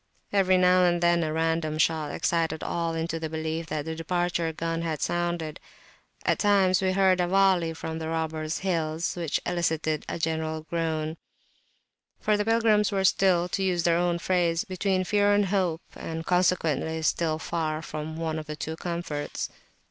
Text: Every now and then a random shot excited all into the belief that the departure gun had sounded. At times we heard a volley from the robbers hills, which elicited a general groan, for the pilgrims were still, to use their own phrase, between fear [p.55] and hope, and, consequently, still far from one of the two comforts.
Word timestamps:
Every 0.33 0.57
now 0.57 0.83
and 0.83 0.99
then 0.99 1.21
a 1.23 1.31
random 1.31 1.77
shot 1.77 2.11
excited 2.11 2.63
all 2.63 2.95
into 2.95 3.19
the 3.19 3.29
belief 3.29 3.67
that 3.67 3.85
the 3.85 3.93
departure 3.93 4.51
gun 4.51 4.81
had 4.81 4.99
sounded. 4.99 5.59
At 6.25 6.39
times 6.39 6.81
we 6.81 6.93
heard 6.93 7.21
a 7.21 7.27
volley 7.27 7.75
from 7.75 7.99
the 7.99 8.07
robbers 8.09 8.57
hills, 8.65 9.15
which 9.15 9.39
elicited 9.45 10.03
a 10.09 10.17
general 10.17 10.61
groan, 10.63 11.17
for 12.19 12.35
the 12.35 12.43
pilgrims 12.45 12.91
were 12.91 13.03
still, 13.03 13.47
to 13.49 13.61
use 13.61 13.83
their 13.83 13.97
own 13.97 14.17
phrase, 14.17 14.63
between 14.63 15.03
fear 15.03 15.27
[p.55] 15.27 15.35
and 15.35 15.45
hope, 15.49 15.81
and, 15.95 16.25
consequently, 16.25 17.03
still 17.03 17.37
far 17.37 17.83
from 17.83 18.17
one 18.17 18.39
of 18.39 18.47
the 18.47 18.55
two 18.55 18.75
comforts. 18.77 19.49